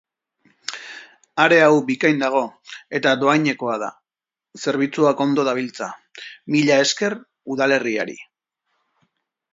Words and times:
Area 1.43 1.65
hau 1.65 1.75
bikain 1.89 2.23
dago 2.23 2.41
eta 2.99 3.13
dohainekoa 3.25 3.75
da. 3.83 3.89
Zerbitzuak 4.63 5.21
ondo 5.29 5.45
dabiltza. 5.51 5.93
Mila 6.57 6.83
esker 6.87 7.17
udalerriari. 7.57 8.21